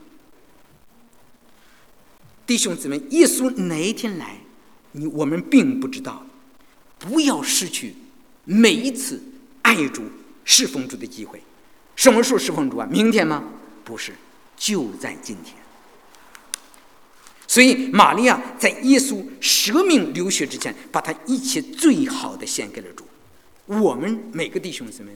[2.47, 4.39] 弟兄姊妹，耶稣哪一天来，
[4.97, 6.27] 你我们并不知道，
[6.99, 7.95] 不要失去
[8.45, 9.23] 每一次。
[9.67, 10.05] 爱主、
[10.45, 11.43] 侍奉主的机会，
[11.97, 12.87] 什么时候侍奉主啊？
[12.89, 13.43] 明天吗？
[13.85, 14.13] 不是，
[14.57, 15.57] 就在今天。
[17.49, 23.05] 所以，玛利亚在耶稣舍命流血之前，把他一切最好的献给了主。
[23.65, 25.11] 我们每个弟兄姊妹？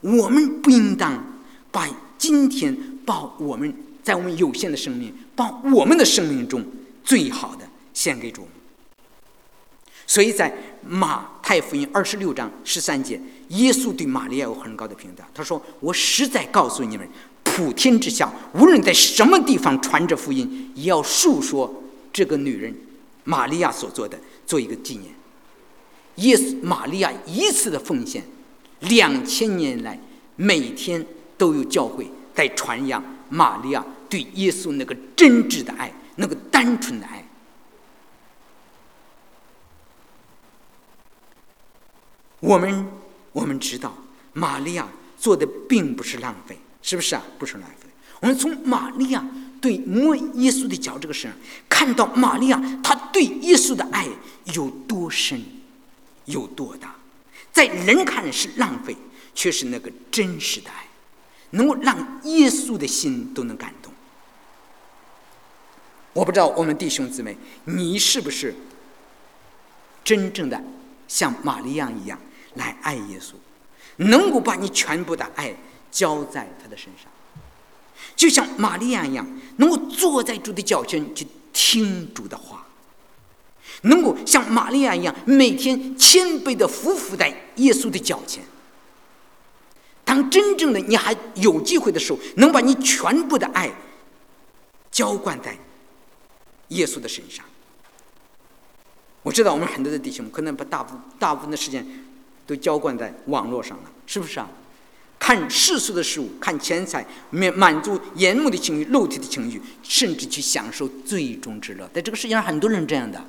[0.00, 1.24] 我们不应当
[1.70, 1.88] 把
[2.18, 2.76] 今天
[3.06, 3.72] 把我们
[4.02, 6.66] 在我们有限的生命，把我们的生命中
[7.04, 7.64] 最好的
[7.94, 8.46] 献给主。
[10.06, 10.54] 所以在
[10.86, 13.18] 马太福音二十六章十三节，
[13.48, 15.26] 耶稣对玛利亚有很高的评价。
[15.32, 17.08] 他说：“我实在告诉你们，
[17.42, 21.82] 普天之下，无论在什么地方传着福音，也要述说
[22.12, 22.76] 这个女人
[23.24, 25.10] 玛利亚所做的，做一个纪念。
[26.16, 28.22] 耶稣玛利亚一次的奉献，
[28.80, 29.98] 两千年来
[30.36, 31.04] 每天
[31.38, 37.23] 都有教会在传扬玛利亚对耶稣那个真挚的爱，那个单纯的爱。
[42.44, 42.86] 我们
[43.32, 43.96] 我们知道，
[44.34, 44.86] 玛利亚
[45.16, 47.22] 做的并不是浪费，是不是啊？
[47.38, 47.88] 不是浪费。
[48.20, 49.26] 我们从玛利亚
[49.62, 51.32] 对摸耶稣的脚这个事，
[51.70, 54.06] 看到玛利亚她对耶稣的爱
[54.52, 55.42] 有多深，
[56.26, 56.94] 有多大。
[57.50, 58.94] 在人看来是浪费，
[59.34, 60.86] 却是那个真实的爱，
[61.50, 63.90] 能够让耶稣的心都能感动。
[66.12, 68.54] 我不知道我们弟兄姊妹，你是不是
[70.04, 70.62] 真正的
[71.08, 72.18] 像玛利亚一样？
[72.54, 73.34] 来爱耶稣，
[73.96, 75.54] 能够把你全部的爱
[75.90, 77.10] 交在他的身上，
[78.16, 79.26] 就像玛利亚一样，
[79.56, 82.66] 能够坐在主的脚前去听主的话，
[83.82, 88.42] 能够像玛利亚一样，每天谦卑的匍匐在耶稣的脚前。
[90.04, 93.72] 当真正的你还有机会的时候，能把你全部的爱
[94.90, 95.56] 浇灌在
[96.68, 97.44] 耶稣的身上。
[99.22, 101.86] 我知道我们很多的弟兄可能把大部大部分的时间。
[102.46, 104.48] 都浇灌在网络上了，是不是啊？
[105.18, 111.88] 看世俗的事物，看钱财，满满足眼目的情欲、肉体的情欲，甚至去享受最终之乐。
[111.94, 113.24] 在这个世界上，很多人这样的。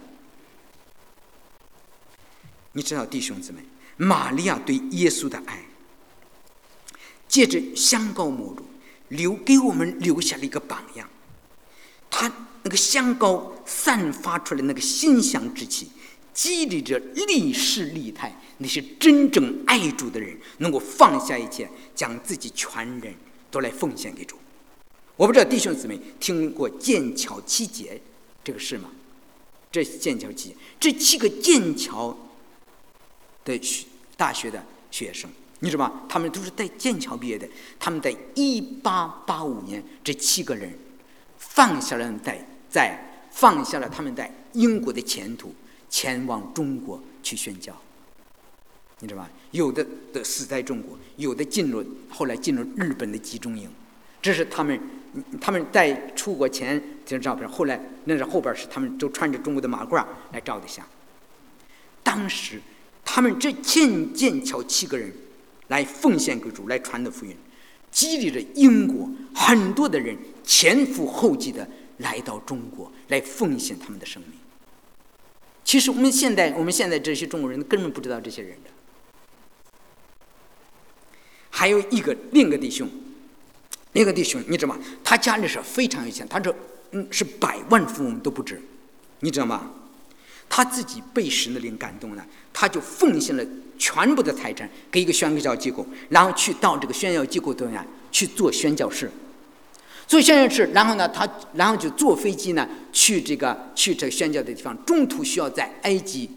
[2.74, 3.60] 你知道，弟兄姊妹，
[3.96, 5.64] 玛利亚对耶稣的爱，
[7.30, 8.66] 借着香膏抹乳，
[9.08, 11.08] 留给我们留下了一个榜样。
[12.10, 12.30] 他
[12.64, 15.92] 那个香膏散发出来那个馨香之气。
[16.36, 23.16] 激励着历世历代那些真正爱主的人，能够放下一切，将自己全人
[23.50, 24.38] 都来奉献给主。
[25.16, 28.00] 我不知道弟兄姊妹听过剑桥七杰
[28.44, 28.92] 这个事吗？
[29.72, 32.18] 这剑桥七杰，这七个剑桥
[33.46, 33.86] 的学
[34.18, 34.62] 大学的
[34.92, 35.30] 学生，
[35.62, 36.02] 你知道吗？
[36.10, 37.48] 他们都是在剑桥毕业的。
[37.80, 40.78] 他们在一八八五年，这七个人
[41.38, 45.56] 放下了在在放下了他们在英国的前途。
[45.96, 47.74] 前往中国去宣教，
[49.00, 49.30] 你知道吧？
[49.52, 53.70] 有的的死在中国，有的进入后来进入日本的集中营。
[54.22, 54.78] 这是他们
[55.40, 60.86] 他们在出国前这张照片，后来那是后边是他们都穿着中国的马褂来照的相。
[62.04, 62.62] 当时
[63.06, 65.10] 他们这剑剑桥七个人
[65.70, 67.34] 来奉献给主，来传的福音，
[67.90, 71.66] 激励着英国很多的人前赴后继的
[72.00, 74.32] 来到中国，来奉献他们的生命。
[75.66, 78.70] 其实我们现在，我们现在这些中国人根本不知道这些人的。
[81.50, 82.88] 还有一个另一个弟兄，
[83.94, 84.80] 另一个弟兄，你知道吗？
[85.04, 86.56] 他家里是非常有钱，他说，
[86.92, 88.62] 嗯，是百万富翁都不止，
[89.22, 89.72] 你知道吗？
[90.48, 93.44] 他自己被神的灵感动了，他就奉献了
[93.80, 99.10] 全部的财产给一个宣教机构，然后去到这个宣教机构对面去做宣教士。
[100.08, 106.30] 做宣教士，然后呢，他然后就坐飞机呢，去这个去这个宣教的地方，中途需要在埃及，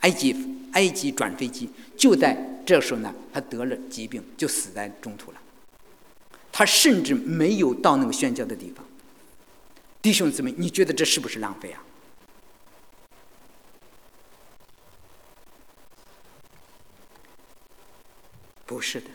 [0.00, 0.34] 埃及
[0.72, 5.38] 埃及转飞机，就在这时候呢，他得了疾病，就死在中途了。
[6.50, 8.84] 他甚至没有到那个宣教的地方。
[10.00, 11.82] 弟兄姊妹，你觉得这是不是浪费啊？
[18.64, 19.06] 不是的，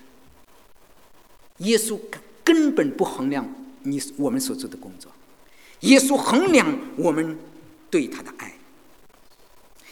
[1.57, 1.99] 耶稣
[2.43, 3.47] 根本不衡量。
[3.83, 5.11] 你我们所做的工作，
[5.81, 6.67] 耶稣衡量
[6.97, 7.37] 我们
[7.89, 8.53] 对他的爱。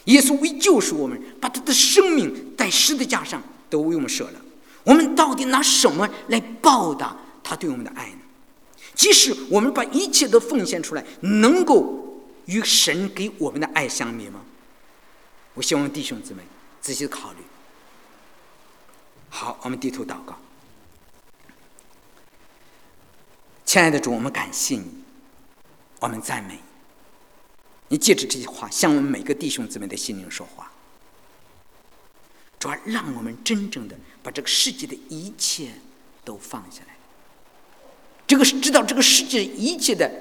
[0.05, 4.41] 耶稣为救赎我们，把他的生命在十字架上都为我们舍了。
[4.83, 8.17] 我们到底拿什么来报答他对我们的爱呢？
[8.95, 14.41] 即使我们把一切都奉献出来，能够与神给我们的爱相比吗？
[15.53, 16.41] 我希望弟兄姊妹
[16.81, 17.37] 仔细考虑。
[19.29, 20.35] 好，我们低头祷告。
[23.71, 24.83] 亲爱的主，我们感谢你，
[26.01, 26.59] 我们赞美你。
[27.87, 30.69] 你借着这句话，向我们每个弟兄姊妹的心灵说话，
[32.59, 35.69] 主要让我们真正的把这个世界的一切
[36.25, 36.97] 都放下来。
[38.27, 40.11] 这个知道这个世界一切的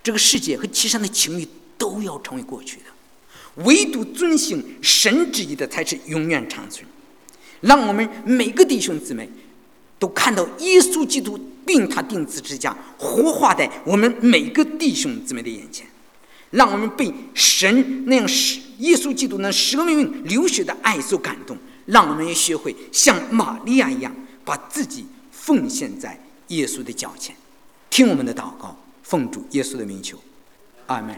[0.00, 6.86] 这个世界和其上的情欲都要成为过去的，唯独遵行神旨意的才是永远长存。
[7.60, 9.28] 让我们每个弟兄姊妹。
[10.02, 15.86] 都看到耶稣基督并他钉子之家活化在我们每个弟兄姊妹的眼前，
[16.50, 24.12] 让我们被神那样使耶稣基督那舍命运流血的爱所感动，让我们也学会像玛利亚一样，
[24.44, 27.36] 把自己奉献在耶稣的脚前，
[27.88, 30.18] 听我们的祷告，奉主耶稣的名求，
[30.88, 31.16] 阿门。